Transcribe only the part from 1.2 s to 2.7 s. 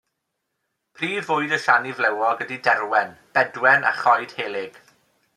fwyd y siani flewog ydy